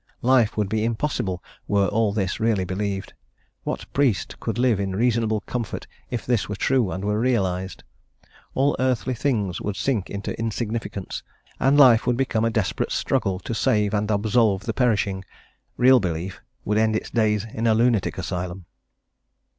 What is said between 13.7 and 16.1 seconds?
and absolve the perishing; real